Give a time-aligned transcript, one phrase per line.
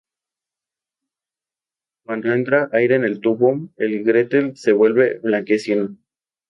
[2.03, 5.95] Cuando entra aire en el tubo, el getter se vuelve blanquecino.